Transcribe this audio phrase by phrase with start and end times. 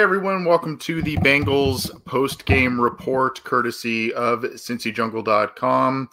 [0.00, 6.08] Everyone, welcome to the Bengals post-game report courtesy of cincyjungle.com.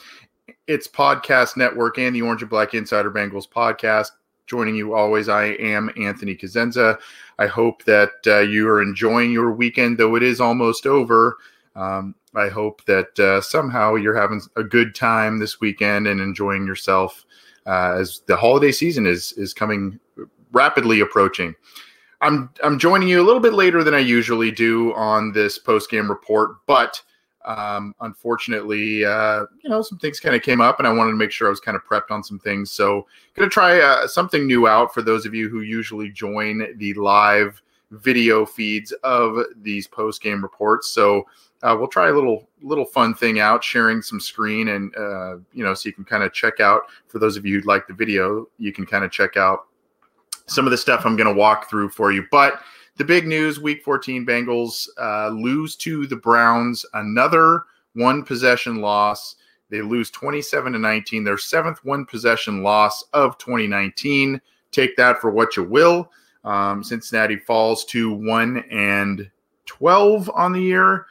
[0.68, 4.10] It's podcast network and the Orange and Black Insider Bengals podcast.
[4.46, 7.00] Joining you always, I am Anthony Cosenza.
[7.40, 11.38] I hope that uh, you are enjoying your weekend, though it is almost over.
[11.74, 16.68] Um, I hope that uh, somehow you're having a good time this weekend and enjoying
[16.68, 17.26] yourself
[17.66, 19.98] uh, as the holiday season is is coming
[20.52, 21.56] rapidly approaching.
[22.22, 25.90] I'm I'm joining you a little bit later than I usually do on this post
[25.90, 27.02] game report, but
[27.48, 31.18] um, unfortunately, uh, you know, some things kind of came up, and I wanted to
[31.18, 32.72] make sure I was kind of prepped on some things.
[32.72, 36.76] So, going to try uh, something new out for those of you who usually join
[36.78, 37.62] the live
[37.92, 40.90] video feeds of these post game reports.
[40.90, 41.26] So,
[41.64, 45.64] uh, we'll try a little little fun thing out, sharing some screen, and uh, you
[45.64, 46.82] know, so you can kind of check out.
[47.08, 49.68] For those of you who like the video, you can kind of check out
[50.48, 52.26] some of the stuff I'm going to walk through for you.
[52.32, 52.62] But
[52.98, 59.36] the big news week 14 Bengals uh, lose to the Browns, another one possession loss.
[59.70, 64.42] They lose 27 to 19, their seventh one possession loss of 2019.
[64.72, 66.12] Take that for what you will.
[66.44, 69.30] Um, Cincinnati falls to 1 and
[69.66, 71.06] 12 on the year.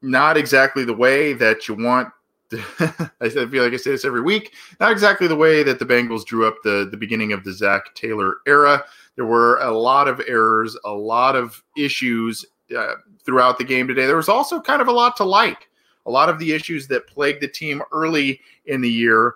[0.00, 2.08] Not exactly the way that you want
[3.20, 4.54] I feel like I say this every week.
[4.80, 7.94] Not exactly the way that the Bengals drew up the the beginning of the Zac
[7.94, 8.84] Taylor era.
[9.16, 14.06] There were a lot of errors, a lot of issues uh, throughout the game today.
[14.06, 15.68] There was also kind of a lot to like.
[16.06, 19.34] A lot of the issues that plagued the team early in the year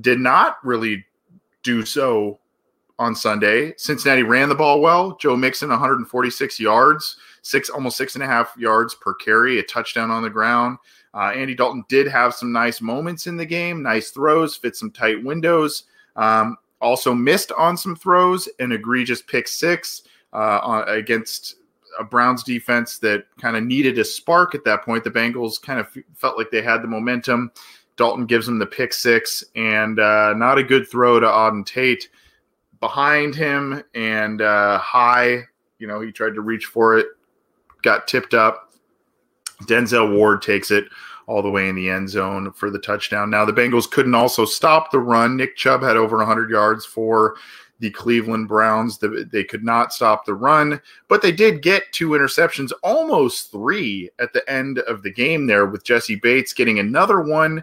[0.00, 1.04] did not really
[1.62, 2.40] do so
[2.98, 3.72] on Sunday.
[3.76, 5.16] Cincinnati ran the ball well.
[5.16, 10.10] Joe Mixon, 146 yards, six almost six and a half yards per carry, a touchdown
[10.10, 10.78] on the ground.
[11.18, 14.92] Uh, Andy Dalton did have some nice moments in the game, nice throws, fit some
[14.92, 15.84] tight windows.
[16.14, 21.56] Um, also missed on some throws, an egregious pick six uh, against
[21.98, 25.02] a Browns defense that kind of needed a spark at that point.
[25.02, 27.50] The Bengals kind of felt like they had the momentum.
[27.96, 32.10] Dalton gives them the pick six, and uh, not a good throw to Auden Tate
[32.78, 35.42] behind him and uh, high.
[35.80, 37.06] You know, he tried to reach for it,
[37.82, 38.72] got tipped up.
[39.62, 40.84] Denzel Ward takes it
[41.28, 43.28] all the way in the end zone for the touchdown.
[43.28, 45.36] Now, the Bengals couldn't also stop the run.
[45.36, 47.36] Nick Chubb had over 100 yards for
[47.80, 48.98] the Cleveland Browns.
[48.98, 54.32] They could not stop the run, but they did get two interceptions, almost three at
[54.32, 57.62] the end of the game there, with Jessie Bates getting another one.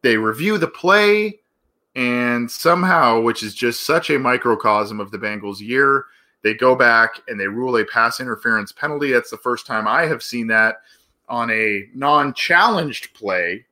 [0.00, 1.40] They review the play,
[1.94, 6.06] and somehow, which is just such a microcosm of the Bengals' year,
[6.42, 9.12] they go back and they rule a pass interference penalty.
[9.12, 10.76] That's the first time I have seen that
[11.28, 13.64] on a non-challenged play.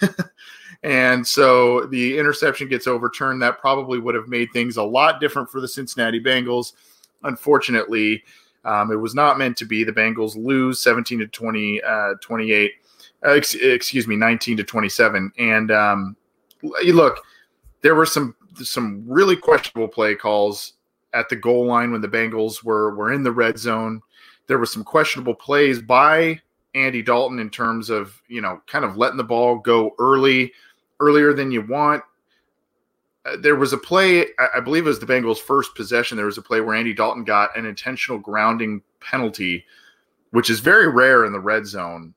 [0.82, 3.42] and so the interception gets overturned.
[3.42, 6.72] That probably would have made things a lot different for the Cincinnati Bengals.
[7.22, 8.22] Unfortunately,
[8.64, 9.84] um, it was not meant to be.
[9.84, 12.72] The Bengals lose 17 to 20, uh, 28,
[13.24, 15.32] uh, ex- excuse me, 19 to 27.
[15.38, 16.16] And um,
[16.62, 17.22] look,
[17.82, 20.74] there were some some really questionable play calls
[21.12, 24.02] at the goal line when the Bengals were were in the red zone.
[24.46, 26.40] There were some questionable plays by
[26.76, 30.52] Andy Dalton in terms of, you know, kind of letting the ball go early,
[31.00, 32.02] earlier than you want.
[33.24, 36.16] Uh, there was a play, I believe it was the Bengals' first possession.
[36.16, 39.64] There was a play where Andy Dalton got an intentional grounding penalty,
[40.30, 42.14] which is very rare in the red zone.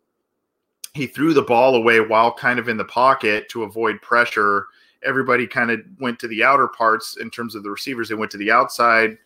[0.93, 4.65] He threw the ball away while kind of in the pocket to avoid pressure.
[5.03, 8.09] Everybody kind of went to the outer parts in terms of the receivers.
[8.09, 9.17] They went to the outside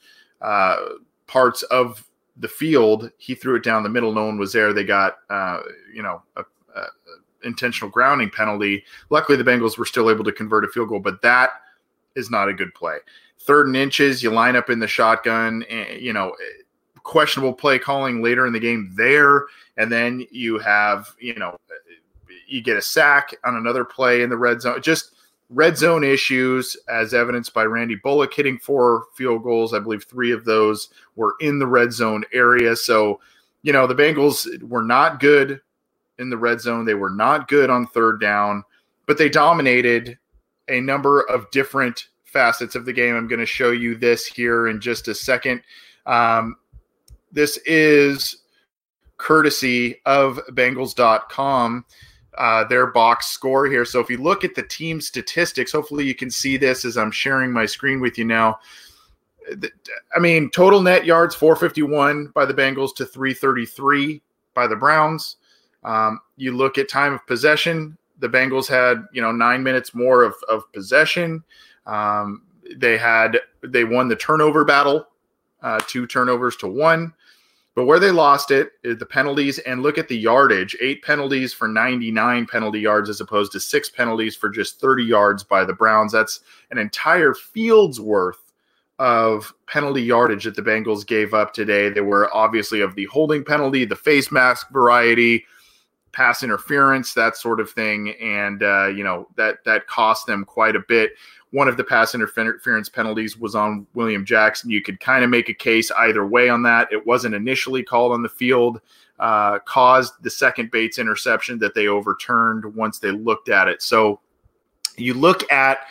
[0.41, 0.77] uh,
[1.25, 2.05] parts of
[2.37, 3.11] the field.
[3.17, 4.11] He threw it down the middle.
[4.11, 4.73] No one was there.
[4.73, 5.61] They got, uh,
[5.93, 6.43] you know, a,
[6.75, 6.85] a
[7.43, 8.83] intentional grounding penalty.
[9.09, 11.51] Luckily, the Bengals were still able to convert a field goal, but that
[12.15, 12.97] is not a good play.
[13.39, 15.63] Third and inches, you line up in the shotgun.
[15.69, 16.63] And, you know, eh,
[17.03, 19.45] questionable play calling later in the game there,
[19.77, 21.93] and then you have, you know, eh,
[22.47, 24.81] you get a sack on another play in the red zone.
[24.81, 25.12] Just
[25.49, 29.73] red zone issues, as evidenced by Randy Bullock hitting four field goals.
[29.73, 32.75] I believe three of those were in the red zone area.
[32.75, 33.19] So,
[33.61, 35.61] you know, the Bengals were not good
[36.19, 36.85] in the red zone.
[36.85, 38.63] They were not good on third down,
[39.05, 40.17] but they dominated
[40.69, 43.15] a number of different facets of the game.
[43.15, 45.61] I'm going to show you this here in just a second.
[46.05, 46.55] Um,
[47.31, 48.37] this is
[49.17, 51.85] courtesy of Bengals.com
[52.37, 53.85] uh, their box score here.
[53.85, 57.11] So if you look at the team statistics, hopefully you can see this as I'm
[57.11, 58.59] sharing my screen with you now.
[60.15, 64.21] I mean, total net yards 451 by the Bengals to 333
[64.53, 65.37] by the Browns.
[65.83, 70.23] Um, you look at time of possession, the Bengals had you know nine minutes more
[70.23, 71.43] of, of possession.
[71.85, 72.43] Um,
[72.77, 75.07] they had they won the turnover battle
[75.63, 77.13] uh, two turnovers to one.
[77.75, 81.53] But where they lost it, uh, the penalties, and look at the yardage eight penalties
[81.53, 85.73] for 99 penalty yards as opposed to six penalties for just 30 yards by the
[85.73, 86.11] Browns.
[86.11, 86.41] That's
[86.71, 88.39] an entire field's worth
[88.99, 91.89] of penalty yardage that the Bengals gave up today.
[91.89, 95.45] They were obviously of the holding penalty, the face mask variety,
[96.13, 100.75] pass interference, that sort of thing, and uh, you know that that cost them quite
[100.75, 101.13] a bit
[101.53, 104.71] one of the pass interference penalties was on William Jackson.
[104.71, 106.91] You could kind of make a case either way on that.
[106.91, 108.81] It wasn't initially called on the field,
[109.19, 113.83] uh, caused the second Bates interception that they overturned once they looked at it.
[113.83, 114.19] So
[114.97, 115.81] you look at,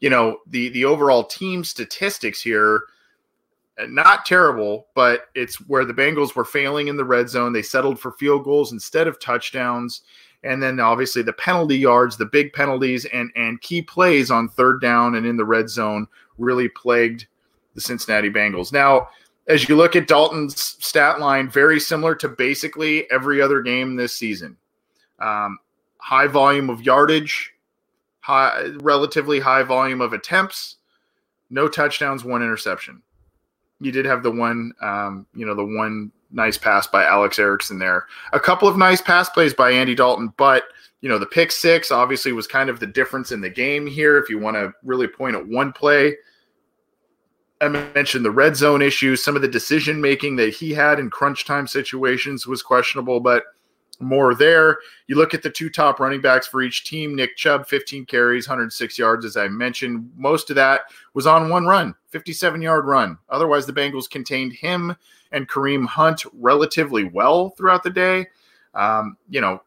[0.00, 2.84] you know, the the overall team statistics here.
[3.88, 7.52] Not terrible, but it's where the Bengals were failing in the red zone.
[7.52, 10.02] They settled for field goals instead of touchdowns
[10.42, 14.80] and then obviously the penalty yards, the big penalties, and and key plays on third
[14.80, 16.06] down and in the red zone
[16.38, 17.26] really plagued
[17.74, 18.72] the Cincinnati Bengals.
[18.72, 19.08] Now,
[19.46, 24.14] as you look at Dalton's stat line, very similar to basically every other game this
[24.14, 24.56] season.
[25.18, 25.58] Um,
[25.98, 27.52] high volume of yardage,
[28.20, 30.76] high, relatively high volume of attempts,
[31.50, 33.02] no touchdowns, one interception.
[33.80, 37.78] You did have the one, um, you know, the one nice pass by Alex Erickson
[37.78, 38.06] there.
[38.32, 40.64] A couple of nice pass plays by Andy Dalton, but
[41.00, 44.18] you know, the pick six obviously was kind of the difference in the game here.
[44.18, 46.14] If you want to really point at one play,
[47.60, 49.24] I mentioned the red zone issues.
[49.24, 53.44] Some of the decision making that he had in crunch time situations was questionable, but
[54.00, 54.78] more there.
[55.06, 58.48] You look at the two top running backs for each team Nick Chubb, 15 carries,
[58.48, 60.10] 106 yards, as I mentioned.
[60.16, 60.82] Most of that
[61.14, 63.18] was on one run, 57 yard run.
[63.28, 64.96] Otherwise, the Bengals contained him
[65.32, 68.26] and Kareem Hunt relatively well throughout the day.
[68.74, 69.62] Um, you know,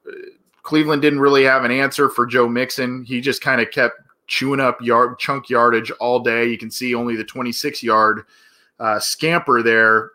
[0.63, 3.03] Cleveland didn't really have an answer for Joe Mixon.
[3.03, 3.95] He just kind of kept
[4.27, 6.47] chewing up yard chunk yardage all day.
[6.47, 8.24] You can see only the 26 yard
[8.80, 10.12] uh, scamper there.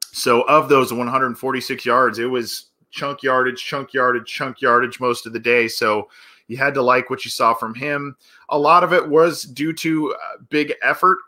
[0.00, 5.32] So of those 146 yards, it was chunk yardage, chunk yardage, chunk yardage most of
[5.32, 5.68] the day.
[5.68, 6.08] So
[6.46, 8.16] you had to like what you saw from him.
[8.48, 11.18] A lot of it was due to uh, big effort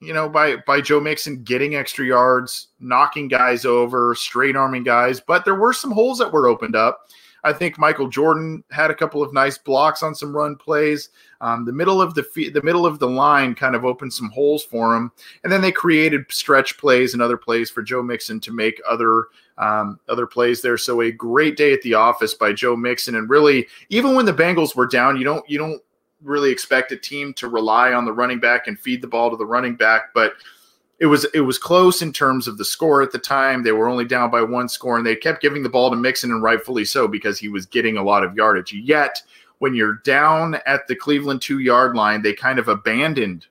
[0.00, 5.20] you know, by by Joe Mixon getting extra yards, knocking guys over, straight arming guys,
[5.20, 7.10] but there were some holes that were opened up.
[7.42, 11.10] I think Michael Jordan had a couple of nice blocks on some run plays.
[11.40, 14.64] Um, the middle of the the middle of the line kind of opened some holes
[14.64, 15.12] for him,
[15.44, 19.26] and then they created stretch plays and other plays for Joe Mixon to make other
[19.60, 20.78] um, other plays there.
[20.78, 24.32] So a great day at the office by Joe Mixon, and really, even when the
[24.32, 25.80] Bengals were down, you don't you don't
[26.22, 29.36] really expect a team to rely on the running back and feed the ball to
[29.36, 30.34] the running back, but
[30.98, 33.62] it was it was close in terms of the score at the time.
[33.62, 36.30] They were only down by one score, and they kept giving the ball to Mixon,
[36.30, 38.72] and rightfully so because he was getting a lot of yardage.
[38.72, 39.22] Yet,
[39.58, 43.46] when you're down at the Cleveland two yard line, they kind of abandoned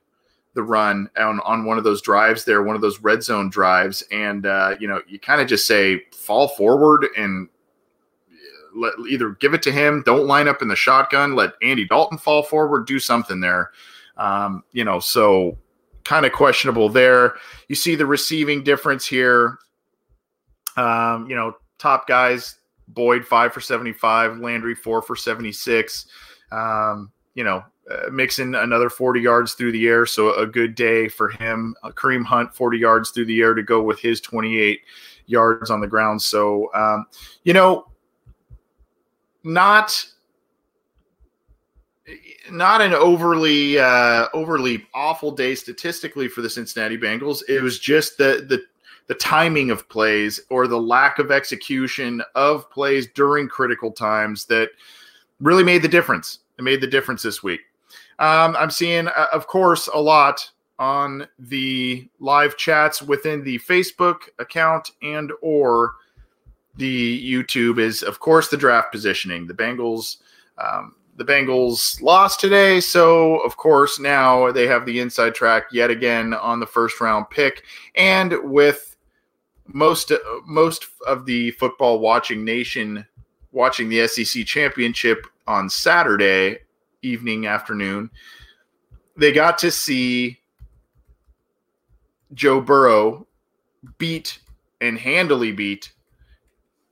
[0.55, 4.03] the run on on one of those drives there, one of those red zone drives,
[4.11, 7.47] and uh, you know you kind of just say fall forward and
[8.75, 12.17] let either give it to him, don't line up in the shotgun, let Andy Dalton
[12.17, 13.71] fall forward, do something there.
[14.17, 15.57] Um, you know, so
[16.03, 17.35] kind of questionable there.
[17.67, 19.57] You see the receiving difference here.
[20.77, 22.55] Um, you know, top guys,
[22.87, 26.07] Boyd five for 75, Landry four for 76.
[26.51, 31.07] Um, you know, uh, Mixon another 40 yards through the air, so a good day
[31.07, 31.75] for him.
[31.83, 34.81] Uh, Kareem Hunt 40 yards through the air to go with his 28
[35.25, 36.21] yards on the ground.
[36.21, 37.05] So, um,
[37.43, 37.87] you know,
[39.43, 40.05] not
[42.51, 47.41] not an overly uh, overly awful day statistically for the Cincinnati Bengals.
[47.47, 48.63] It was just the the
[49.07, 54.69] the timing of plays or the lack of execution of plays during critical times that
[55.39, 56.39] really made the difference.
[56.59, 57.61] It made the difference this week.
[58.19, 64.29] Um, I'm seeing, uh, of course, a lot on the live chats within the Facebook
[64.39, 65.93] account and or
[66.75, 69.47] the YouTube is, of course, the draft positioning.
[69.47, 70.17] The Bengals,
[70.57, 75.89] um, the Bengals lost today, so of course now they have the inside track yet
[75.89, 77.63] again on the first round pick,
[77.95, 78.95] and with
[79.67, 80.13] most
[80.45, 83.05] most of the football watching nation
[83.51, 86.59] watching the SEC championship on Saturday
[87.01, 88.09] evening afternoon,
[89.17, 90.39] they got to see
[92.33, 93.27] Joe Burrow
[93.97, 94.39] beat
[94.81, 95.91] and handily beat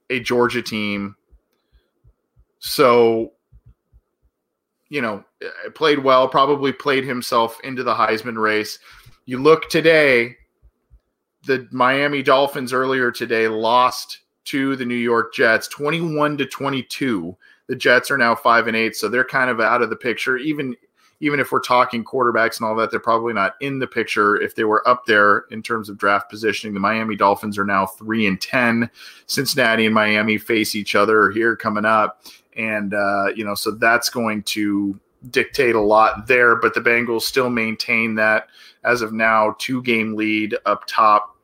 [0.09, 1.15] a Georgia team.
[2.59, 3.33] So,
[4.89, 5.23] you know,
[5.75, 8.79] played well, probably played himself into the Heisman race.
[9.25, 10.37] You look today,
[11.45, 17.35] the Miami Dolphins earlier today lost to the New York Jets 21 to 22.
[17.67, 20.37] The Jets are now 5 and 8, so they're kind of out of the picture.
[20.37, 20.75] Even
[21.19, 24.39] even if we're talking quarterbacks and all that, they're probably not in the picture.
[24.39, 27.87] If they were up there in terms of draft positioning, the Miami Dolphins are now
[27.87, 28.89] three and ten.
[29.25, 32.23] Cincinnati and Miami face each other here coming up,
[32.55, 34.99] and uh, you know, so that's going to
[35.31, 36.55] dictate a lot there.
[36.55, 38.47] But the Bengals still maintain that
[38.83, 41.35] as of now two game lead up top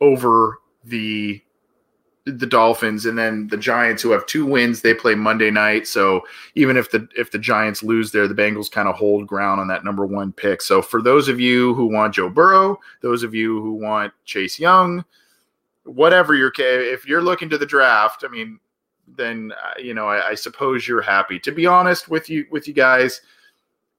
[0.00, 1.40] over the
[2.26, 6.22] the Dolphins and then the Giants who have two wins they play Monday night so
[6.54, 9.68] even if the if the Giants lose there the Bengals kind of hold ground on
[9.68, 13.34] that number 1 pick so for those of you who want Joe Burrow those of
[13.34, 15.04] you who want Chase Young
[15.84, 18.58] whatever you're if you're looking to the draft I mean
[19.06, 22.66] then uh, you know I, I suppose you're happy to be honest with you with
[22.66, 23.20] you guys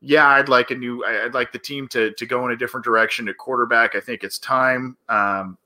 [0.02, 1.04] yeah, I'd like a new.
[1.04, 3.96] I'd like the team to to go in a different direction at quarterback.
[3.96, 4.98] I think it's time.
[5.10, 5.58] Um,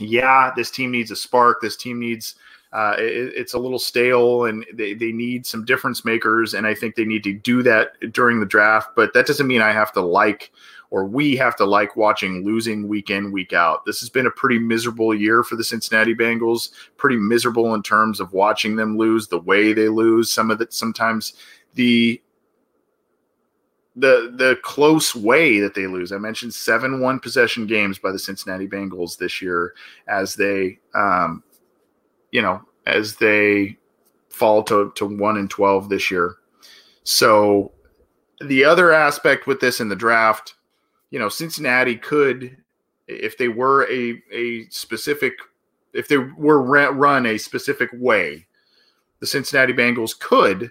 [0.00, 1.60] yeah, this team needs a spark.
[1.60, 2.34] This team needs.
[2.72, 6.54] Uh, it, it's a little stale, and they, they need some difference makers.
[6.54, 8.90] And I think they need to do that during the draft.
[8.94, 10.52] But that doesn't mean I have to like
[10.90, 13.84] or we have to like watching losing week in week out.
[13.84, 16.70] This has been a pretty miserable year for the Cincinnati Bengals.
[16.96, 20.32] Pretty miserable in terms of watching them lose, the way they lose.
[20.32, 21.34] Some of it sometimes
[21.74, 22.20] the
[23.96, 26.12] the the close way that they lose.
[26.12, 29.74] I mentioned seven one possession games by the Cincinnati Bengals this year
[30.08, 31.42] as they um,
[32.30, 33.76] you know as they
[34.28, 36.36] fall to, to one and twelve this year.
[37.02, 37.72] So
[38.40, 40.54] the other aspect with this in the draft,
[41.10, 42.56] you know, Cincinnati could,
[43.08, 45.34] if they were a a specific,
[45.92, 48.46] if they were run a specific way,
[49.18, 50.70] the Cincinnati Bengals could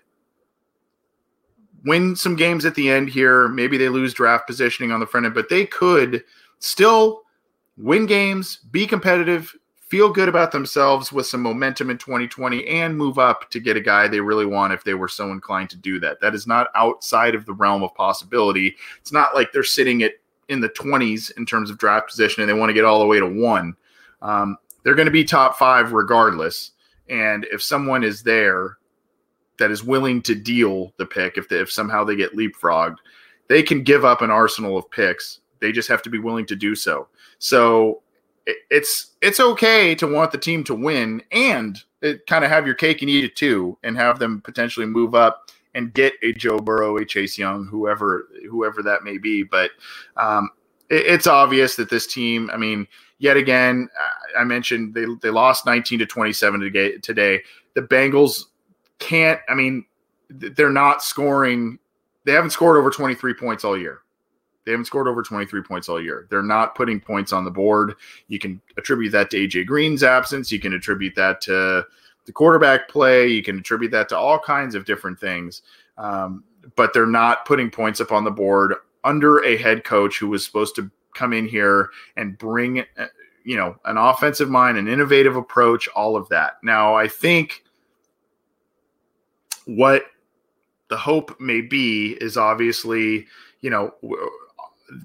[1.85, 3.47] win some games at the end here.
[3.47, 6.23] Maybe they lose draft positioning on the front end, but they could
[6.59, 7.23] still
[7.77, 9.55] win games, be competitive,
[9.87, 13.81] feel good about themselves with some momentum in 2020, and move up to get a
[13.81, 16.19] guy they really want if they were so inclined to do that.
[16.21, 18.75] That is not outside of the realm of possibility.
[18.99, 20.13] It's not like they're sitting at
[20.49, 23.05] in the 20s in terms of draft position and they want to get all the
[23.05, 23.75] way to one.
[24.21, 26.71] Um, they're going to be top five regardless.
[27.07, 28.78] And if someone is there
[29.59, 32.97] that is willing to deal the pick if they, if somehow they get leapfrogged,
[33.47, 35.39] they can give up an arsenal of picks.
[35.59, 37.07] They just have to be willing to do so.
[37.37, 38.01] So
[38.45, 41.81] it, it's it's okay to want the team to win and
[42.27, 45.51] kind of have your cake and eat it too, and have them potentially move up
[45.75, 49.43] and get a Joe Burrow, a Chase Young, whoever whoever that may be.
[49.43, 49.71] But
[50.17, 50.49] um,
[50.89, 52.49] it, it's obvious that this team.
[52.51, 52.87] I mean,
[53.17, 53.89] yet again,
[54.37, 57.43] I mentioned they they lost 19 to 27 today.
[57.75, 58.45] The Bengals
[58.99, 59.39] can't.
[59.49, 59.85] I mean,
[60.29, 61.79] they're not scoring.
[62.25, 64.01] They haven't scored over 23 points all year.
[64.65, 66.27] They haven't scored over 23 points all year.
[66.29, 67.95] They're not putting points on the board.
[68.27, 70.51] You can attribute that to AJ Green's absence.
[70.51, 71.85] You can attribute that to
[72.25, 73.27] the quarterback play.
[73.27, 75.63] You can attribute that to all kinds of different things.
[75.97, 76.43] Um,
[76.75, 80.45] but they're not putting points up on the board under a head coach who was
[80.45, 83.05] supposed to come in here and bring, uh,
[83.43, 86.57] you know, an offensive mind, an innovative approach, all of that.
[86.61, 87.63] Now, I think
[89.75, 90.05] what
[90.89, 93.27] the hope may be is obviously,
[93.61, 93.93] you know,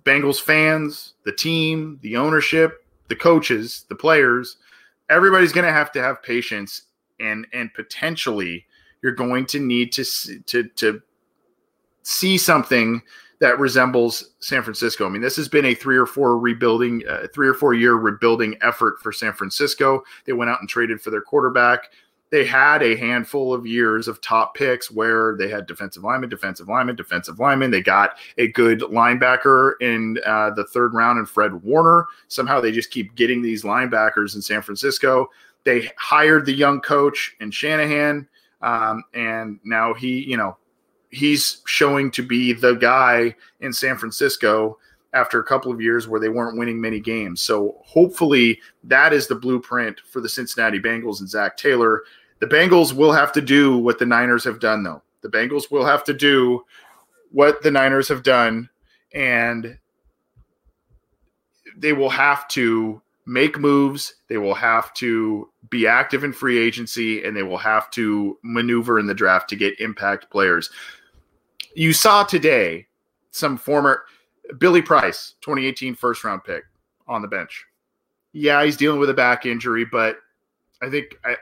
[0.05, 4.57] Bengals fans, the team, the ownership, the coaches, the players,
[5.11, 6.83] everybody's going to have to have patience
[7.21, 8.67] and and potentially
[9.03, 10.05] you're going to need to
[10.47, 11.03] to to
[12.03, 13.03] see something
[13.41, 15.05] that resembles San Francisco.
[15.05, 17.95] I mean, this has been a three or four rebuilding, uh, three or four year
[17.95, 20.03] rebuilding effort for San Francisco.
[20.25, 21.91] They went out and traded for their quarterback
[22.35, 26.69] they had a handful of years of top picks where they had defensive lineman, defensive
[26.69, 27.71] lineman, defensive lineman.
[27.71, 32.09] They got a good linebacker in uh, the third round and Fred Warner.
[32.27, 35.31] Somehow they just keep getting these linebackers in San Francisco.
[35.63, 38.27] They hired the young coach in Shanahan,
[38.63, 40.57] um, and now he, you know,
[41.11, 44.77] he's showing to be the guy in San Francisco
[45.13, 47.41] after a couple of years where they weren't winning many games.
[47.41, 52.03] So hopefully that is the blueprint for the Cincinnati Bengals and Zac Taylor
[52.45, 55.01] the Bengals will have to do what the Niners have done, though.
[55.23, 56.63] The Bengals will have to do
[57.31, 58.69] what the Niners have done,
[59.15, 59.79] and
[61.75, 64.17] they will have to make moves.
[64.29, 68.99] They will have to be active in free agency, and they will have to maneuver
[68.99, 70.69] in the draft to get impact players.
[71.75, 72.87] You saw today
[73.31, 74.05] some former
[74.59, 76.65] Billy Price, 2018 first round pick
[77.09, 77.65] on the bench.
[78.35, 80.19] Yeah, he's dealing with a back injury, but
[80.83, 81.37] I think I,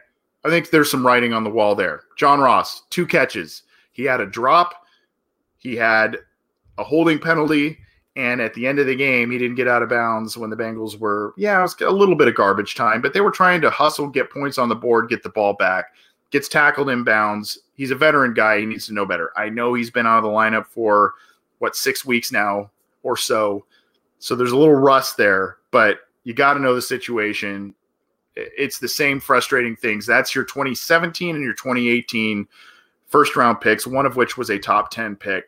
[0.45, 2.03] I think there's some writing on the wall there.
[2.17, 3.63] John Ross, two catches.
[3.93, 4.75] He had a drop,
[5.59, 6.19] he had
[6.79, 7.79] a holding penalty,
[8.17, 10.57] and at the end of the game, he didn't get out of bounds when the
[10.57, 13.61] Bengals were, yeah, it was a little bit of garbage time, but they were trying
[13.61, 15.87] to hustle, get points on the board, get the ball back.
[16.31, 17.59] Gets tackled in bounds.
[17.75, 18.61] He's a veteran guy.
[18.61, 19.33] He needs to know better.
[19.37, 21.13] I know he's been out of the lineup for
[21.59, 22.71] what six weeks now
[23.03, 23.67] or so.
[24.19, 27.75] So there's a little rust there, but you got to know the situation.
[28.35, 30.07] It's the same frustrating things.
[30.07, 32.47] That's your 2017 and your 2018
[33.07, 35.47] first round picks, one of which was a top 10 pick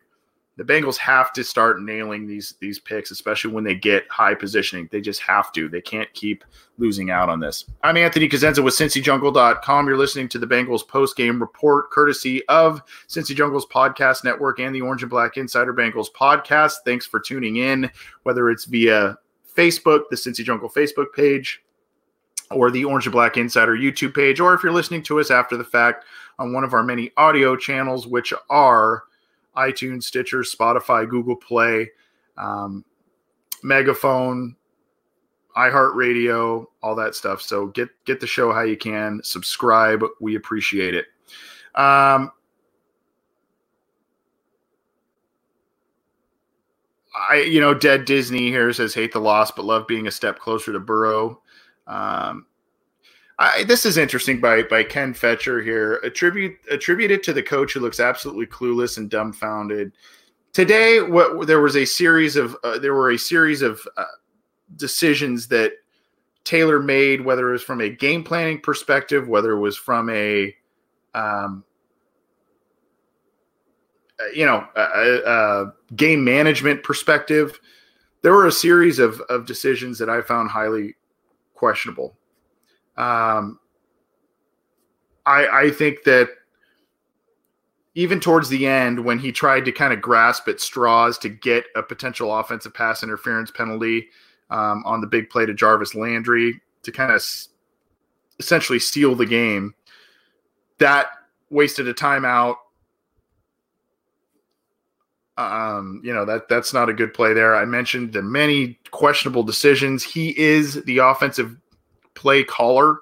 [0.56, 4.88] the Bengals have to start nailing these these picks, especially when they get high positioning.
[4.92, 5.68] They just have to.
[5.68, 6.44] They can't keep
[6.78, 7.64] losing out on this.
[7.82, 9.86] I'm Anthony Cosenza with CincyJungle.com.
[9.86, 14.74] You're listening to the Bengals post game report, courtesy of Cincy Jungle's podcast network and
[14.74, 16.74] the Orange and Black Insider Bengals podcast.
[16.84, 17.90] Thanks for tuning in,
[18.22, 19.18] whether it's via
[19.56, 21.64] Facebook, the Cincy Jungle Facebook page,
[22.54, 25.56] or the Orange and Black Insider YouTube page, or if you're listening to us after
[25.56, 26.04] the fact
[26.38, 29.04] on one of our many audio channels, which are
[29.56, 31.90] iTunes, Stitcher, Spotify, Google Play,
[32.36, 32.84] um,
[33.62, 34.56] Megaphone,
[35.56, 37.40] iHeartRadio, all that stuff.
[37.40, 39.20] So get get the show how you can.
[39.22, 40.04] Subscribe.
[40.20, 41.06] We appreciate it.
[41.74, 42.30] Um,
[47.14, 50.38] I you know Dead Disney here says hate the loss but love being a step
[50.38, 51.40] closer to Burrow.
[51.86, 52.46] Um,
[53.38, 55.94] I, this is interesting by by Ken Fetcher here.
[56.04, 59.92] Attribute attributed to the coach who looks absolutely clueless and dumbfounded.
[60.52, 64.04] Today, what there was a series of uh, there were a series of uh,
[64.76, 65.72] decisions that
[66.44, 70.54] Taylor made, whether it was from a game planning perspective, whether it was from a
[71.14, 71.64] um,
[74.20, 77.58] uh, you know a, a game management perspective.
[78.22, 80.94] There were a series of of decisions that I found highly
[81.54, 82.16] questionable
[82.96, 83.58] um,
[85.26, 86.28] I, I think that
[87.94, 91.64] even towards the end, when he tried to kind of grasp at straws to get
[91.76, 94.08] a potential offensive pass interference penalty
[94.50, 97.48] um, on the big play to Jarvis Landry to kind of s-
[98.38, 99.74] essentially seal the game,
[100.78, 101.06] that
[101.50, 102.56] wasted a timeout.
[105.36, 107.56] Um, you know that that's not a good play there.
[107.56, 110.04] I mentioned the many questionable decisions.
[110.04, 111.56] He is the offensive
[112.14, 112.98] play caller,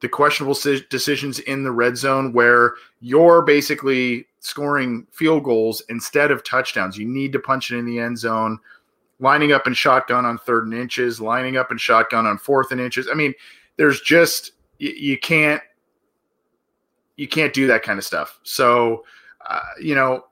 [0.00, 0.56] the questionable
[0.90, 6.98] decisions in the red zone where you're basically scoring field goals instead of touchdowns.
[6.98, 8.58] You need to punch it in the end zone,
[9.20, 12.80] lining up in shotgun on third and inches, lining up in shotgun on fourth and
[12.80, 13.08] inches.
[13.08, 13.34] I mean,
[13.76, 15.62] there's just you, you can't
[17.16, 18.40] you can't do that kind of stuff.
[18.42, 19.04] So,
[19.48, 20.24] uh, you know,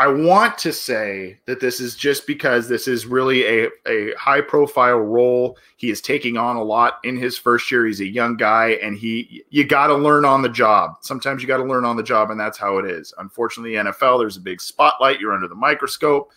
[0.00, 4.40] I want to say that this is just because this is really a, a high
[4.40, 5.58] profile role.
[5.76, 7.84] He is taking on a lot in his first year.
[7.84, 10.92] He's a young guy and he you got to learn on the job.
[11.02, 13.12] Sometimes you got to learn on the job and that's how it is.
[13.18, 16.30] Unfortunately, NFL there's a big spotlight, you're under the microscope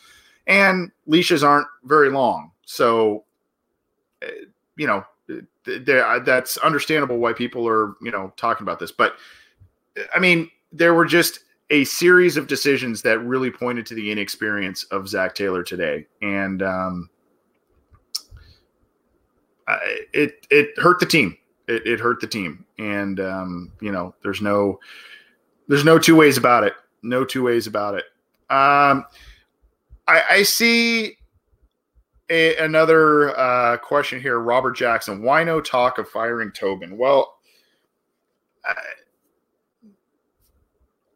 [0.45, 2.51] and leashes aren't very long.
[2.65, 3.23] So
[4.23, 4.27] eh,
[4.75, 5.05] you know,
[5.63, 8.91] that's understandable why people are, you know, talking about this.
[8.91, 9.15] But
[10.13, 14.83] I mean, there were just a series of decisions that really pointed to the inexperience
[14.85, 17.09] of Zac Taylor today, and um,
[20.13, 21.37] it it hurt the team.
[21.67, 24.79] It, it hurt the team, and um, you know, there's no
[25.67, 26.73] there's no two ways about it.
[27.01, 28.05] No two ways about it.
[28.49, 29.05] Um,
[30.07, 31.17] I, I see
[32.29, 35.23] a, another uh, question here, Robert Jackson.
[35.23, 36.97] Why no talk of firing Tobin?
[36.97, 37.35] Well.
[38.65, 38.75] I,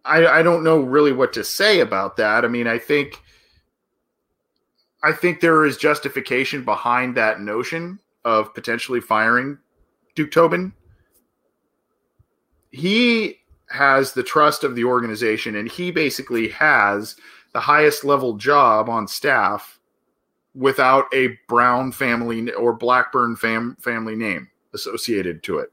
[0.08, 2.46] I, I don't know really what to say about that.
[2.46, 3.22] I mean, I think
[5.04, 9.58] I think there is justification behind that notion of potentially firing
[10.16, 10.74] Duke Tobin.
[12.72, 13.40] He
[13.70, 17.16] has the trust of the organization and he basically has
[17.54, 19.80] the highest level job on staff
[20.56, 25.72] without a Brown family or Blackburn fam- family name associated to it.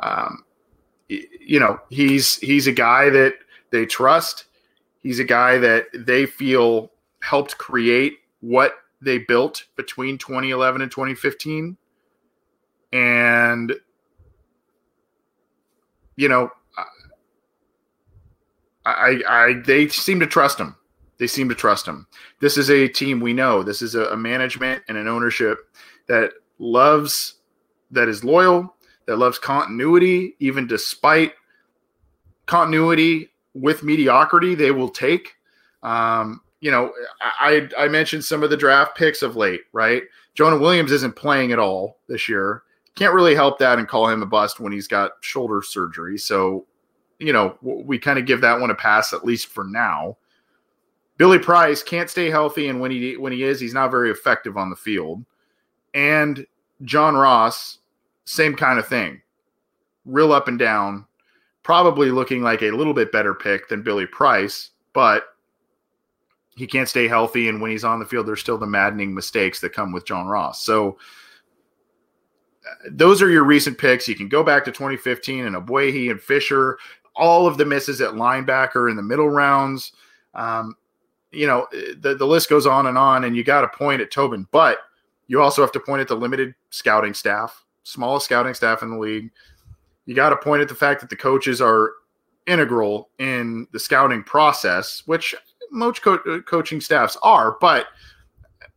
[0.00, 0.44] Um,
[1.08, 3.34] you know, he's he's a guy that
[3.70, 4.46] they trust.
[5.02, 6.90] He's a guy that they feel
[7.20, 11.76] helped create what they built between 2011 and 2015.
[12.92, 13.74] And,
[16.16, 16.50] you know,
[18.86, 20.76] I, I, they seem to trust him.
[21.18, 22.06] They seem to trust him.
[22.40, 23.62] This is a team we know.
[23.62, 25.58] This is a, a management and an ownership
[26.06, 27.34] that loves,
[27.90, 28.73] that is loyal,
[29.06, 31.32] that loves continuity, even despite
[32.46, 35.34] continuity with mediocrity they will take.
[35.82, 40.02] Um, you know, I I mentioned some of the draft picks of late, right?
[40.34, 42.62] Jonah Williams isn't playing at all this year.
[42.96, 46.16] Can't really help that and call him a bust when he's got shoulder surgery.
[46.16, 46.64] So,
[47.18, 50.16] you know, we kind of give that one a pass at least for now.
[51.16, 54.56] Billy Price can't stay healthy, and when he when he is, he's not very effective
[54.56, 55.24] on the field.
[55.92, 56.46] And
[56.82, 57.78] John Ross,
[58.24, 59.20] same kind of thing,
[60.04, 61.06] real up and down
[61.64, 65.24] probably looking like a little bit better pick than Billy Price, but
[66.54, 69.58] he can't stay healthy, and when he's on the field, there's still the maddening mistakes
[69.60, 70.62] that come with John Ross.
[70.62, 70.98] So
[72.70, 74.06] uh, those are your recent picks.
[74.06, 76.78] You can go back to 2015 and Ogbuehi and Fisher,
[77.16, 79.92] all of the misses at linebacker in the middle rounds.
[80.34, 80.76] Um,
[81.32, 84.12] you know, the, the list goes on and on, and you got to point at
[84.12, 84.78] Tobin, but
[85.26, 88.98] you also have to point at the limited scouting staff, smallest scouting staff in the
[88.98, 89.30] league.
[90.06, 91.92] You got to point at the fact that the coaches are
[92.46, 95.34] integral in the scouting process, which
[95.70, 97.86] most co- uh, coaching staffs are, but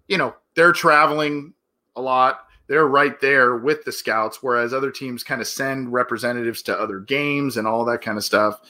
[0.07, 1.53] you know, they're traveling
[1.95, 2.47] a lot.
[2.67, 6.99] They're right there with the scouts, whereas other teams kind of send representatives to other
[6.99, 8.61] games and all that kind of stuff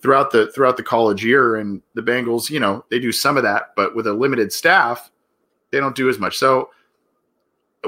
[0.00, 1.56] throughout the throughout the college year.
[1.56, 5.10] And the Bengals, you know, they do some of that, but with a limited staff,
[5.70, 6.38] they don't do as much.
[6.38, 6.70] So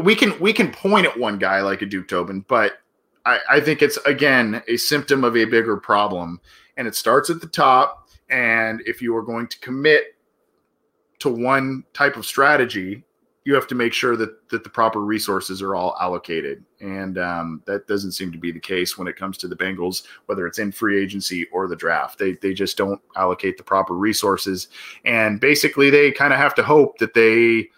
[0.03, 2.79] we can we can point at one guy like a Duke Tobin, but
[3.25, 6.41] I, I think it's again a symptom of a bigger problem.
[6.77, 8.09] And it starts at the top.
[8.29, 10.17] And if you are going to commit
[11.21, 13.05] to one type of strategy,
[13.45, 17.63] you have to make sure that that the proper resources are all allocated, and um,
[17.67, 20.59] that doesn't seem to be the case when it comes to the Bengals, whether it's
[20.59, 22.19] in free agency or the draft.
[22.19, 24.69] They they just don't allocate the proper resources,
[25.05, 27.69] and basically they kind of have to hope that they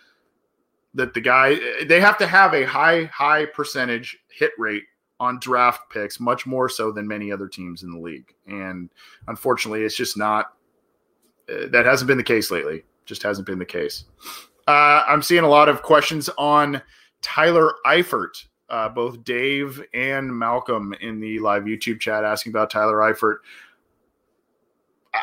[0.97, 4.85] that the guy they have to have a high high percentage hit rate
[5.21, 8.35] on draft picks, much more so than many other teams in the league.
[8.47, 8.91] And
[9.29, 10.53] unfortunately, it's just not
[11.49, 12.85] uh, that hasn't been the case lately.
[13.05, 14.05] Just hasn't been the case.
[14.67, 16.83] Uh, I'm seeing a lot of questions on
[17.23, 18.47] Tyler Eifert.
[18.69, 23.37] Uh, both Dave and Malcolm in the live YouTube chat asking about Tyler Eifert.
[25.15, 25.19] Uh,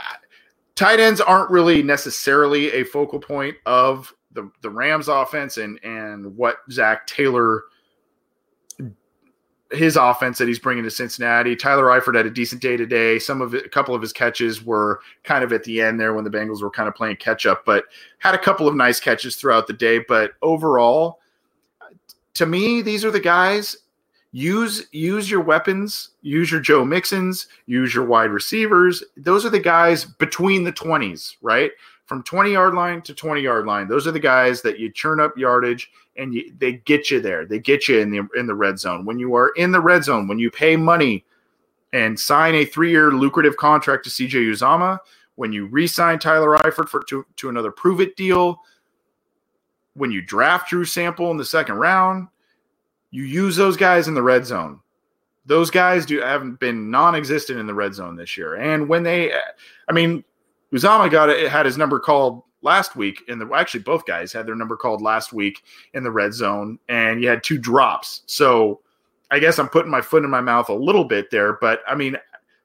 [0.75, 6.35] tight ends aren't really necessarily a focal point of the, the Rams offense and and
[6.35, 7.63] what Zac Taylor
[9.73, 11.55] his offense that he's bringing to Cincinnati.
[11.55, 13.19] Tyler Eifert had a decent day today.
[13.19, 16.13] Some of it, a couple of his catches were kind of at the end there
[16.13, 17.85] when the Bengals were kind of playing catch up, but
[18.19, 19.99] had a couple of nice catches throughout the day.
[20.07, 21.19] But overall,
[22.35, 23.75] to me, these are the guys.
[24.31, 26.09] Use use your weapons.
[26.21, 27.47] Use your Joe Mixons.
[27.67, 29.03] Use your wide receivers.
[29.15, 31.71] Those are the guys between the twenties, right?
[32.05, 33.87] From twenty yard line to twenty yard line.
[33.87, 37.45] Those are the guys that you churn up yardage and you, they get you there.
[37.45, 39.05] They get you in the in the red zone.
[39.05, 41.25] When you are in the red zone, when you pay money
[41.93, 44.99] and sign a three year lucrative contract to CJ Uzomah,
[45.35, 48.59] when you re-sign Tyler Eifert for to, to another prove it deal,
[49.93, 52.27] when you draft Drew Sample in the second round,
[53.11, 54.79] you use those guys in the red zone.
[55.45, 58.55] Those guys do haven't been non-existent in the red zone this year.
[58.55, 59.33] And when they,
[59.87, 60.23] I mean,
[60.73, 64.47] Uzomah got it, had his number called last week in the actually both guys had
[64.47, 68.21] their number called last week in the red zone and you had two drops.
[68.25, 68.81] So
[69.33, 71.95] i guess i'm putting my foot in my mouth a little bit there but i
[71.95, 72.15] mean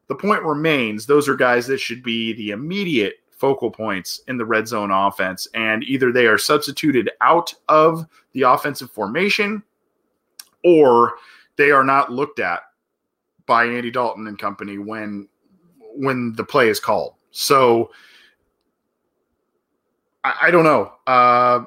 [0.06, 4.44] the point remains those are guys that should be the immediate focal points in the
[4.44, 9.62] red zone offense and either they are substituted out of the offensive formation
[10.64, 11.14] or
[11.56, 12.62] they are not looked at
[13.46, 15.28] by Andy Dalton and company when
[15.94, 17.90] when the play is called so
[20.24, 20.92] I, I don't know.
[21.06, 21.64] Uh,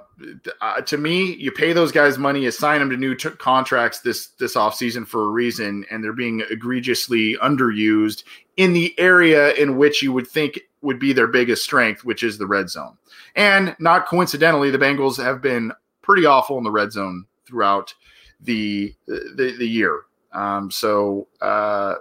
[0.59, 4.27] uh, to me, you pay those guys money, assign them to new t- contracts this
[4.39, 8.23] this offseason for a reason, and they're being egregiously underused
[8.57, 12.37] in the area in which you would think would be their biggest strength, which is
[12.37, 12.97] the red zone.
[13.35, 17.93] And not coincidentally, the Bengals have been pretty awful in the red zone throughout
[18.41, 20.01] the the, the year.
[20.33, 21.95] Um, so uh,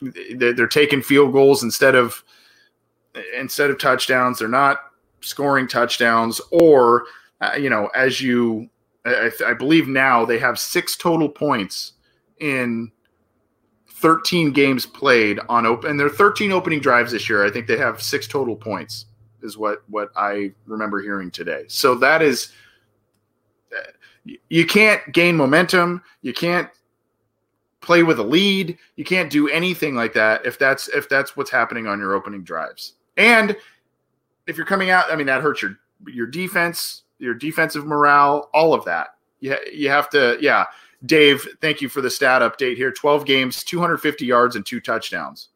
[0.00, 2.22] they're taking field goals instead of
[3.36, 4.38] instead of touchdowns.
[4.38, 4.78] They're not
[5.20, 7.06] scoring touchdowns, or
[7.40, 8.68] uh, you know, as you,
[9.04, 11.92] I, I believe now they have six total points
[12.40, 12.90] in
[13.88, 15.90] 13 games played on open.
[15.90, 17.44] And there are 13 opening drives this year.
[17.44, 19.06] I think they have six total points,
[19.42, 21.64] is what what I remember hearing today.
[21.68, 22.52] So that is,
[23.76, 26.02] uh, you can't gain momentum.
[26.22, 26.68] You can't
[27.86, 28.76] play with a lead.
[28.96, 32.42] You can't do anything like that if that's if that's what's happening on your opening
[32.42, 32.94] drives.
[33.16, 33.56] And
[34.46, 38.74] if you're coming out, I mean, that hurts your your defense, your defensive morale, all
[38.74, 39.14] of that.
[39.40, 40.66] You, you have to, yeah.
[41.04, 42.90] Dave, thank you for the stat update here.
[42.90, 45.48] 12 games, 250 yards, and two touchdowns.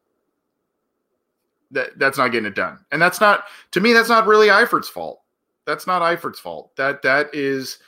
[1.73, 2.79] That that's not getting it done.
[2.93, 5.21] And that's not to me, that's not really Eifert's fault.
[5.67, 6.75] That's not Eifert's fault.
[6.77, 7.79] That that is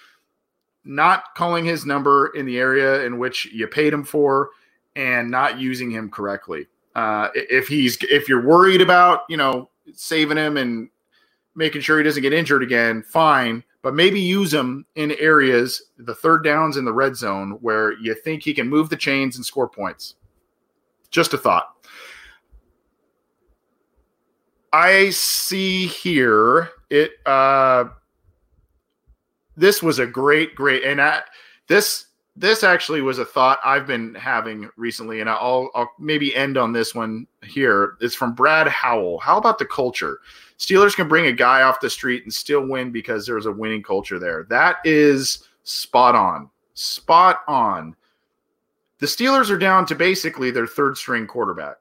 [0.85, 4.51] not calling his number in the area in which you paid him for
[4.97, 6.67] and not using him correctly.
[6.95, 10.89] Uh, if he's if you're worried about you know saving him and
[11.55, 13.63] making sure he doesn't get injured again, fine.
[13.83, 18.15] But maybe use him in areas, the third downs in the red zone, where you
[18.15, 20.15] think he can move the chains and score points.
[21.11, 21.69] Just a thought.
[24.73, 27.13] I see here it.
[27.27, 27.87] Uh,
[29.57, 31.23] this was a great, great, and I,
[31.69, 36.57] this this actually was a thought I've been having recently, and I'll, I'll maybe end
[36.57, 37.97] on this one here.
[38.01, 39.19] It's from Brad Howell.
[39.19, 40.19] How about the culture?
[40.59, 43.83] Steelers can bring a guy off the street and still win because there's a winning
[43.83, 44.47] culture there.
[44.49, 46.49] That is spot on.
[46.73, 47.95] Spot on.
[48.99, 51.77] The Steelers are down to basically their third string quarterback.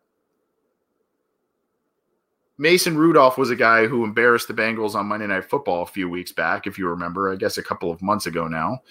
[2.62, 6.08] Mason Rudolph was a guy who embarrassed the Bengals on Monday Night Football a few
[6.08, 8.84] weeks back, if you remember, I guess a couple of months ago now.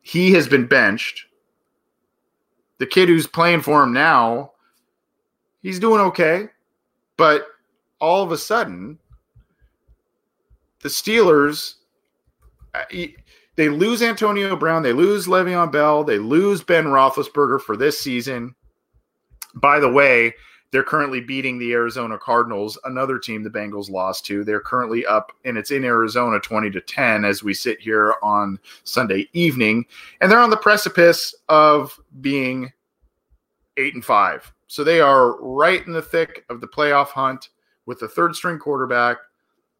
[0.00, 1.26] He has been benched.
[2.78, 4.54] The kid who's playing for him now,
[5.62, 6.48] he's doing okay.
[7.16, 7.46] But
[8.00, 8.98] all of a sudden,
[10.80, 11.74] the Steelers,
[12.74, 12.82] uh,
[13.54, 18.56] they lose Antonio Brown, they lose Le'Veon Bell, they lose Ben Roethlisberger for this season.
[19.54, 20.34] By the way,
[20.72, 24.42] they're currently beating the Arizona Cardinals, another team the Bengals lost to.
[24.42, 28.58] They're currently up, and it's in Arizona 20 to 10 as we sit here on
[28.84, 29.84] Sunday evening.
[30.20, 32.72] And they're on the precipice of being
[33.76, 34.50] eight and five.
[34.66, 37.50] So they are right in the thick of the playoff hunt
[37.84, 39.18] with the third string quarterback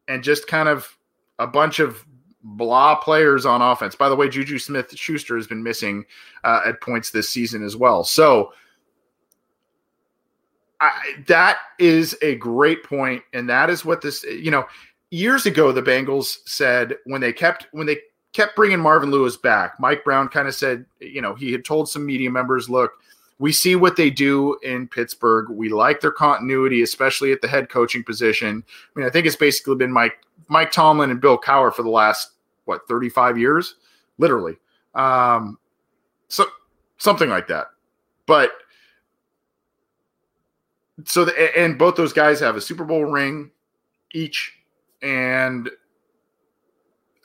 [0.07, 0.95] and just kind of
[1.39, 2.05] a bunch of
[2.43, 3.95] blah players on offense.
[3.95, 6.05] By the way, Juju Smith Schuster has been missing
[6.43, 8.03] uh, at points this season as well.
[8.03, 8.53] So
[10.83, 14.23] I, that is a great point, and that is what this.
[14.23, 14.65] You know,
[15.09, 17.99] years ago the Bengals said when they kept when they
[18.33, 21.87] kept bringing Marvin Lewis back, Mike Brown kind of said, you know, he had told
[21.89, 22.93] some media members, look.
[23.39, 25.49] We see what they do in Pittsburgh.
[25.49, 28.63] We like their continuity, especially at the head coaching position.
[28.67, 30.19] I mean, I think it's basically been Mike
[30.49, 32.31] Mike Tomlin and Bill Cowher for the last
[32.65, 33.75] what 35 years,
[34.17, 34.55] literally.
[34.95, 35.57] Um,
[36.27, 36.45] so
[36.97, 37.67] something like that.
[38.27, 38.51] But
[41.05, 43.51] so the, and both those guys have a Super Bowl ring
[44.13, 44.53] each,
[45.01, 45.69] and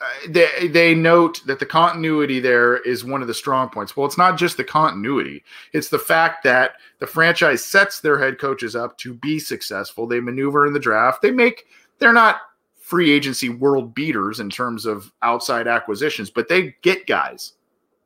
[0.01, 3.97] uh, they they note that the continuity there is one of the strong points.
[3.97, 8.39] Well, it's not just the continuity; it's the fact that the franchise sets their head
[8.39, 10.07] coaches up to be successful.
[10.07, 11.23] They maneuver in the draft.
[11.23, 11.67] They make
[11.99, 12.41] they're not
[12.79, 17.53] free agency world beaters in terms of outside acquisitions, but they get guys.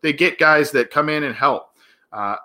[0.01, 1.77] They get guys that come in and help.
[2.13, 2.37] Uh,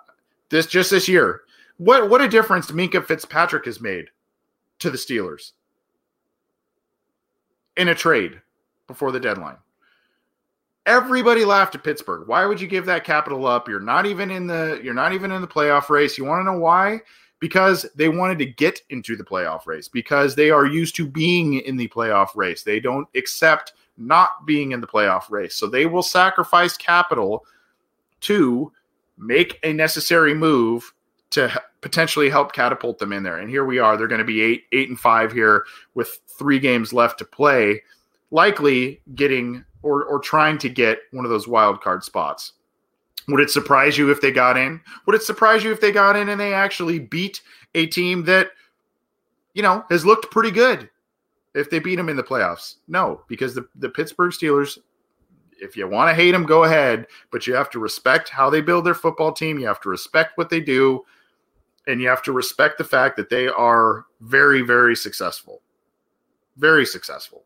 [0.48, 1.42] this just this year,
[1.78, 4.10] what what a difference Minkah Fitzpatrick has made
[4.80, 5.52] to the Steelers
[7.76, 8.40] in a trade
[8.86, 9.56] before the deadline.
[10.86, 12.26] Everybody laughed at Pittsburgh.
[12.26, 13.68] Why would you give that capital up?
[13.68, 16.18] You're not even in the you're not even in the playoff race.
[16.18, 17.00] You want to know why?
[17.40, 21.54] Because they wanted to get into the playoff race because they are used to being
[21.60, 22.62] in the playoff race.
[22.62, 25.54] They don't accept not being in the playoff race.
[25.54, 27.44] So they will sacrifice capital
[28.22, 28.72] to
[29.16, 30.92] make a necessary move
[31.30, 33.38] to potentially help catapult them in there.
[33.38, 33.96] And here we are.
[33.96, 35.64] They're going to be eight, eight and five here
[35.94, 37.82] with three games left to play,
[38.30, 42.54] likely getting or or trying to get one of those wild card spots.
[43.28, 44.80] Would it surprise you if they got in?
[45.06, 47.42] Would it surprise you if they got in and they actually beat
[47.74, 48.52] a team that,
[49.52, 50.88] you know, has looked pretty good?
[51.54, 54.78] If they beat them in the playoffs, no, because the, the Pittsburgh Steelers
[55.60, 58.60] if you want to hate them, go ahead, but you have to respect how they
[58.60, 59.58] build their football team.
[59.58, 61.04] You have to respect what they do
[61.88, 65.62] and you have to respect the fact that they are very, very successful.
[66.58, 67.44] Very successful.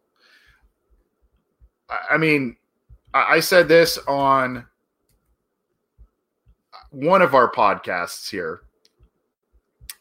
[2.10, 2.56] I mean,
[3.14, 4.66] I said this on
[6.90, 8.62] one of our podcasts here,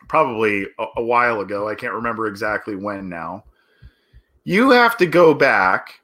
[0.08, 1.70] probably a, a while ago.
[1.70, 3.44] I can't remember exactly when now.
[4.44, 6.00] You have to go back.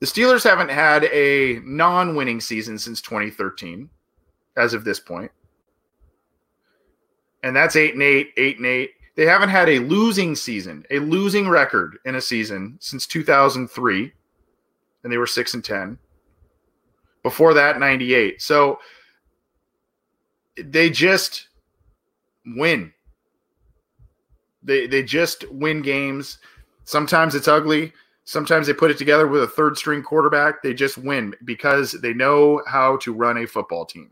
[0.00, 3.90] The Steelers haven't had a non winning season since 2013,
[4.56, 5.32] as of this point
[7.42, 8.90] and that's eight and eight, eight and eight.
[9.14, 14.12] They haven't had a losing season, a losing record in a season since 2003,
[15.02, 15.98] and they were six and ten.
[17.22, 18.40] Before that, 98.
[18.42, 18.78] So
[20.56, 21.48] they just
[22.44, 22.92] win.
[24.62, 26.38] They they just win games.
[26.84, 27.92] Sometimes it's ugly.
[28.24, 30.62] Sometimes they put it together with a third string quarterback.
[30.62, 34.10] They just win because they know how to run a football team.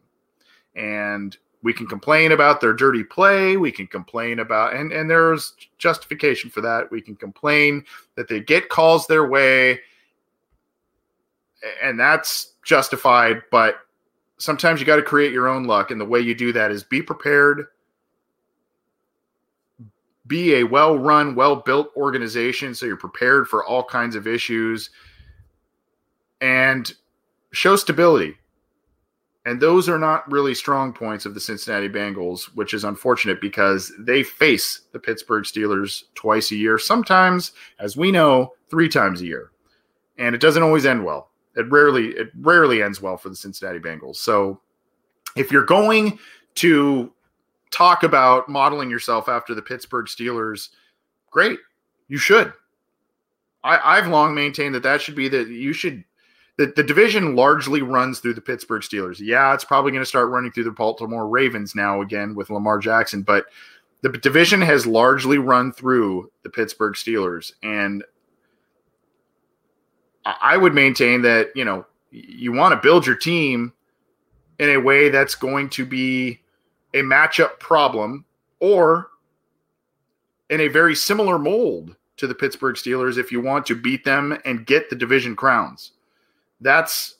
[0.76, 3.56] And we can complain about their dirty play.
[3.56, 6.90] We can complain about, and, and there's justification for that.
[6.90, 7.84] We can complain
[8.16, 9.80] that they get calls their way,
[11.82, 13.42] and that's justified.
[13.50, 13.76] But
[14.36, 15.90] sometimes you got to create your own luck.
[15.90, 17.68] And the way you do that is be prepared,
[20.26, 24.90] be a well run, well built organization so you're prepared for all kinds of issues,
[26.42, 26.94] and
[27.52, 28.36] show stability
[29.46, 33.92] And those are not really strong points of the Cincinnati Bengals, which is unfortunate because
[33.98, 39.26] they face the Pittsburgh Steelers twice a year, sometimes, as we know, three times a
[39.26, 39.50] year.
[40.16, 41.30] And it doesn't always end well.
[41.56, 44.16] It rarely it rarely ends well for the Cincinnati Bengals.
[44.16, 44.60] So
[45.36, 46.18] if you're going
[46.56, 47.12] to
[47.70, 50.70] talk about modeling yourself after the Pittsburgh Steelers,
[51.30, 51.58] great.
[52.08, 52.52] You should.
[53.62, 56.04] I, I've long maintained that that should be that you should
[56.56, 59.18] the, the division largely runs through the Pittsburgh Steelers.
[59.20, 62.78] Yeah, it's probably going to start running through the Baltimore Ravens now again with Lamar
[62.78, 63.46] Jackson, but
[64.02, 67.52] the division has largely run through the Pittsburgh Steelers.
[67.62, 68.04] And
[70.24, 73.72] I would maintain that, you know, you want to build your team
[74.58, 76.40] in a way that's going to be
[76.92, 78.24] a matchup problem
[78.60, 79.08] or
[80.50, 84.38] in a very similar mold to the Pittsburgh Steelers if you want to beat them
[84.44, 85.92] and get the division crowns.
[86.64, 87.18] That's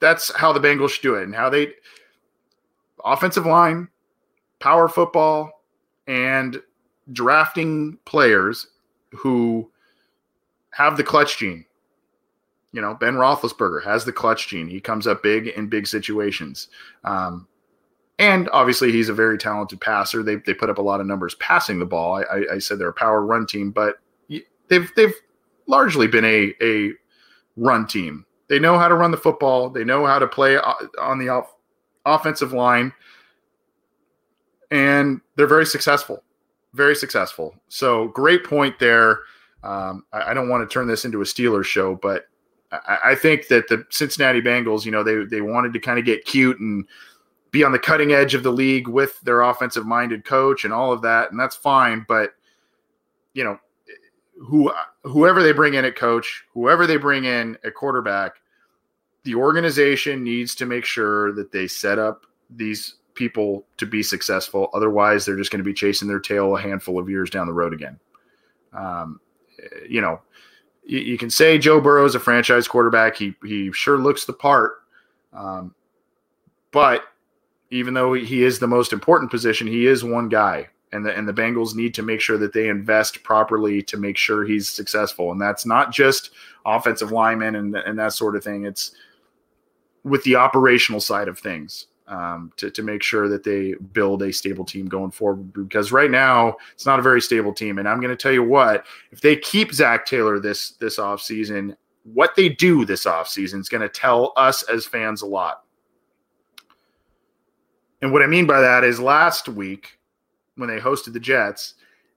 [0.00, 1.72] that's how the Bengals should do it and how they
[3.04, 3.88] offensive line,
[4.58, 5.62] power football,
[6.08, 6.60] and
[7.12, 8.66] drafting players
[9.12, 9.70] who
[10.70, 11.64] have the clutch gene.
[12.72, 14.66] You know, Ben Roethlisberger has the clutch gene.
[14.66, 16.68] He comes up big in big situations.
[17.04, 17.46] Um,
[18.18, 20.24] and obviously, he's a very talented passer.
[20.24, 22.16] They, they put up a lot of numbers passing the ball.
[22.16, 23.98] I, I said they're a power run team, but
[24.68, 25.14] they've they've
[25.66, 26.92] largely been a a
[27.56, 28.24] run team.
[28.48, 29.70] They know how to run the football.
[29.70, 31.54] They know how to play on the off,
[32.04, 32.92] offensive line,
[34.70, 36.22] and they're very successful.
[36.74, 37.54] Very successful.
[37.68, 39.20] So great point there.
[39.62, 42.26] Um, I, I, don't want to turn this into a Steelers show, but
[42.70, 46.04] I, I think that the Cincinnati Bengals, you know, they they wanted to kind of
[46.04, 46.84] get cute and
[47.50, 50.92] be on the cutting edge of the league with their offensive minded coach and all
[50.92, 52.04] of that, and that's fine.
[52.06, 52.32] But
[53.32, 53.58] you know,
[54.38, 58.34] who whoever they bring in at coach, whoever they bring in at quarterback,
[59.24, 64.70] the organization needs to make sure that they set up these people to be successful.
[64.74, 67.52] Otherwise, they're just going to be chasing their tail a handful of years down the
[67.52, 67.98] road again.
[68.72, 69.20] Um,
[69.88, 70.20] you know,
[70.84, 73.16] you, you, can say Joe Burrow is a franchise quarterback.
[73.16, 74.82] He he sure looks the part,
[75.32, 75.74] um,
[76.72, 77.04] but
[77.70, 81.28] even though he is the most important position, he is one guy and the and
[81.28, 85.32] the Bengals need to make sure that they invest properly to make sure he's successful.
[85.32, 86.30] And that's not just
[86.64, 88.64] offensive linemen and and that sort of thing.
[88.64, 88.92] It's
[90.04, 94.32] with the operational side of things um, to to make sure that they build a
[94.32, 95.52] stable team going forward.
[95.52, 97.78] Because right now it's not a very stable team.
[97.78, 101.20] And I'm going to tell you what, if they keep Zac Taylor this this off
[101.20, 105.26] season, what they do this off season is going to tell us as fans a
[105.26, 105.62] lot.
[108.00, 109.98] And what I mean by that is last week
[110.56, 111.74] when they hosted the Jets,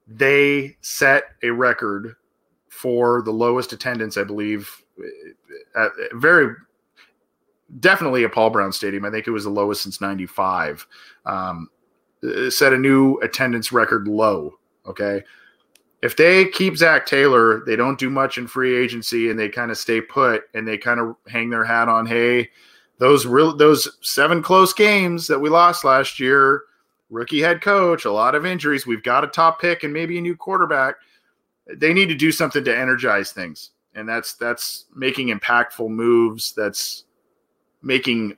[0.07, 2.15] they set a record
[2.69, 4.83] for the lowest attendance, I believe,
[5.75, 6.55] at very
[7.79, 9.05] definitely a Paul Brown Stadium.
[9.05, 10.87] I think it was the lowest since '95.
[11.25, 11.69] Um,
[12.23, 14.53] uh, set a new attendance record low.
[14.85, 15.23] Okay.
[16.01, 19.71] If they keep Zac Taylor, they don't do much in free agency and they kind
[19.71, 22.49] of stay put and they kind of hang their hat on, hey,
[22.99, 26.63] those real those seven close games that we lost last year,
[27.09, 28.85] rookie head coach, a lot of injuries.
[28.85, 30.95] We've got a top pick and maybe a new quarterback.
[31.75, 33.71] They need to do something to energize things.
[33.95, 36.53] And that's that's making impactful moves.
[36.53, 37.05] That's
[37.81, 38.37] making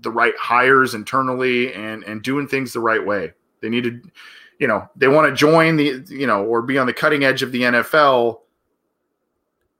[0.00, 3.32] the right hires internally and and doing things the right way.
[3.60, 4.00] They need to,
[4.58, 7.42] you know, they want to join the, you know, or be on the cutting edge
[7.42, 8.40] of the NFL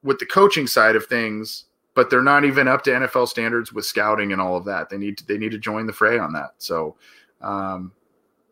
[0.03, 3.85] with the coaching side of things, but they're not even up to NFL standards with
[3.85, 4.89] scouting and all of that.
[4.89, 6.55] They need to they need to join the fray on that.
[6.59, 6.97] So
[7.43, 7.93] um,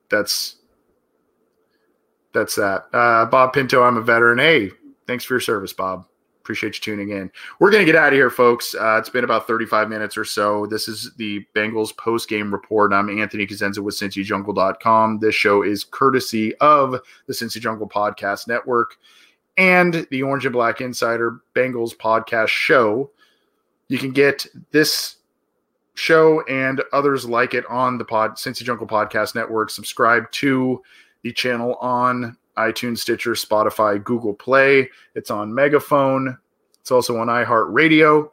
[0.08, 0.56] that's
[2.32, 2.86] that's that.
[2.92, 4.38] Uh, Bob Pinto, I'm a veteran.
[4.38, 4.70] Hey,
[5.06, 6.06] thanks for your service, Bob.
[6.40, 7.30] Appreciate you tuning in.
[7.58, 8.74] We're to get out of here, folks.
[8.74, 10.66] Uh, it's been about 35 minutes or so.
[10.66, 12.92] This is the Bengals post game report.
[12.92, 15.18] I'm Anthony Cosenza with CincyJungle.com.
[15.18, 18.96] This show is courtesy of the Cincy Jungle Podcast Network
[19.58, 23.10] and the Orange and Black Insider Bengals podcast show.
[23.88, 25.16] You can get this
[26.00, 29.70] show and others like it on the Pod Cincy Jungle Podcast Network.
[29.70, 30.82] Subscribe to
[31.22, 34.88] the channel on iTunes, Stitcher, Spotify, Google Play.
[35.14, 36.36] It's on Megaphone.
[36.80, 38.30] It's also on iHeartRadio.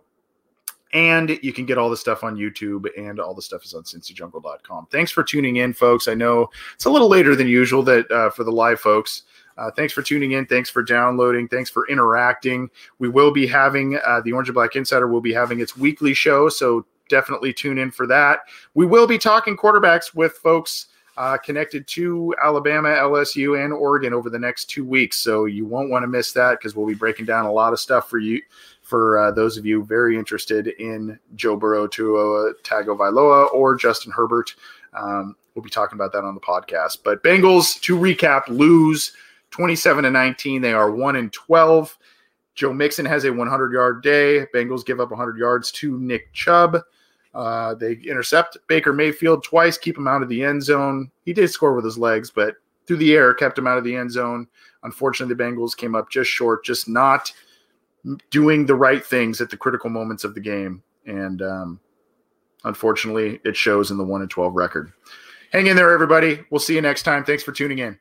[0.93, 3.83] And you can get all the stuff on YouTube, and all the stuff is on
[3.83, 4.87] cincyjungle.com.
[4.89, 6.07] Thanks for tuning in, folks.
[6.07, 9.23] I know it's a little later than usual that uh, for the live folks.
[9.57, 10.45] Uh, thanks for tuning in.
[10.45, 11.49] Thanks for downloading.
[11.49, 12.69] Thanks for interacting.
[12.99, 16.13] We will be having uh, the Orange and Black Insider will be having its weekly
[16.13, 16.47] show.
[16.47, 18.41] So definitely tune in for that.
[18.73, 20.87] We will be talking quarterbacks with folks
[21.17, 25.17] uh, connected to Alabama, LSU, and Oregon over the next two weeks.
[25.17, 27.79] So you won't want to miss that because we'll be breaking down a lot of
[27.79, 28.41] stuff for you
[28.81, 34.53] for uh, those of you very interested in Joe Burrow, Tua Tagovailoa, or Justin Herbert.
[34.93, 36.99] Um, we'll be talking about that on the podcast.
[37.03, 39.11] But Bengals, to recap, lose
[39.51, 40.61] 27 to 19.
[40.61, 41.97] They are 1 and 12.
[42.55, 44.45] Joe Mixon has a 100 yard day.
[44.53, 46.77] Bengals give up 100 yards to Nick Chubb.
[47.37, 51.11] Uh, they intercept Baker Mayfield twice, keep him out of the end zone.
[51.23, 52.55] He did score with his legs, but
[52.87, 54.47] through the air, kept him out of the end zone.
[54.81, 57.31] Unfortunately, the Bengals came up just short, just not
[58.31, 60.81] doing the right things at the critical moments of the game.
[61.05, 61.79] And um,
[62.63, 64.91] unfortunately, it shows in the 1 and 12 record.
[65.51, 66.43] Hang in there, everybody.
[66.49, 67.23] We'll see you next time.
[67.23, 67.99] Thanks for tuning in.